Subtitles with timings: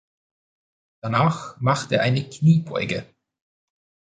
[1.03, 3.05] Danach macht er eine Kniebeuge.